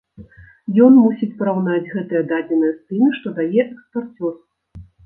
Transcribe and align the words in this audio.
Ён 0.85 0.95
мусіць 1.01 1.29
параўнаць 1.41 1.91
гэтыя 1.93 2.21
дадзеныя 2.35 2.73
з 2.79 2.83
тымі, 2.87 3.09
што 3.21 3.39
дае 3.41 3.55
экспарцёр. 3.69 4.33